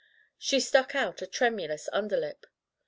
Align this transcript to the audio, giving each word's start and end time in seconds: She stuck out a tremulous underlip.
She 0.39 0.59
stuck 0.59 0.95
out 0.95 1.21
a 1.21 1.27
tremulous 1.27 1.87
underlip. 1.93 2.47